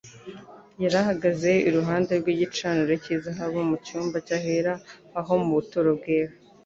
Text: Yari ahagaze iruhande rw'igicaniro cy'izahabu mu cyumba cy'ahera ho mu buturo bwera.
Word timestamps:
Yari 0.81 0.97
ahagaze 1.03 1.51
iruhande 1.69 2.11
rw'igicaniro 2.21 2.93
cy'izahabu 3.03 3.59
mu 3.69 3.77
cyumba 3.85 4.17
cy'ahera 4.27 4.73
ho 5.27 5.35
mu 5.43 5.51
buturo 5.57 5.89
bwera. 5.99 6.33